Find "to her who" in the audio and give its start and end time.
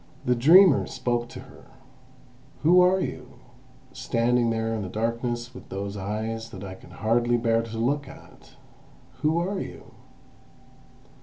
1.29-2.81